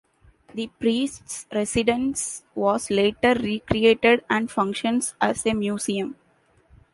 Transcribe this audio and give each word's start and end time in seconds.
The 0.55 0.65
priests' 0.79 1.45
residence 1.53 2.43
was 2.55 2.89
later 2.89 3.35
recreated, 3.35 4.25
and 4.31 4.49
functions 4.49 5.13
as 5.21 5.45
a 5.45 5.53
museum. 5.53 6.15